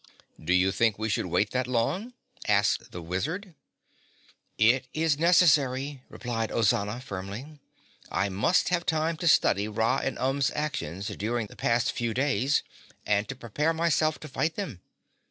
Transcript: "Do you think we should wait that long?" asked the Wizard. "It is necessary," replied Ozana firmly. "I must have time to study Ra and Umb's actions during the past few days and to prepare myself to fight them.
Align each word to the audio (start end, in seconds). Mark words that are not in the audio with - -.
"Do 0.43 0.51
you 0.55 0.71
think 0.71 0.97
we 0.97 1.09
should 1.09 1.27
wait 1.27 1.51
that 1.51 1.67
long?" 1.67 2.13
asked 2.47 2.89
the 2.91 3.03
Wizard. 3.03 3.53
"It 4.57 4.87
is 4.95 5.19
necessary," 5.19 6.01
replied 6.09 6.49
Ozana 6.49 7.03
firmly. 7.03 7.59
"I 8.09 8.27
must 8.27 8.69
have 8.69 8.83
time 8.83 9.15
to 9.17 9.27
study 9.27 9.67
Ra 9.67 10.01
and 10.03 10.17
Umb's 10.17 10.49
actions 10.55 11.09
during 11.09 11.45
the 11.45 11.55
past 11.55 11.91
few 11.91 12.15
days 12.15 12.63
and 13.05 13.29
to 13.29 13.35
prepare 13.35 13.73
myself 13.73 14.19
to 14.21 14.27
fight 14.27 14.55
them. 14.55 14.81